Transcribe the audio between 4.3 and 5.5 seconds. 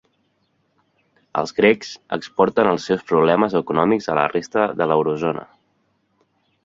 resta de l'Eurozona